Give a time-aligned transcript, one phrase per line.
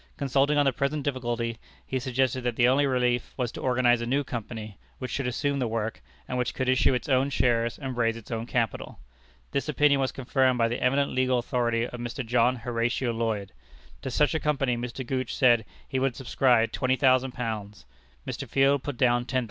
[0.17, 4.07] Consulting on the present difficulty, he suggested that the only relief was to organize a
[4.07, 7.95] new Company, which should assume the work, and which could issue its own shares and
[7.95, 8.97] raise its own capital.
[9.51, 12.25] This opinion was confirmed by the eminent legal authority of Mr.
[12.25, 13.51] John Horatio Lloyd.
[14.01, 15.05] To such a Company Mr.
[15.05, 17.85] Gooch said he would subscribe £20,000;
[18.27, 18.49] Mr.
[18.49, 19.39] Field put down £10,000.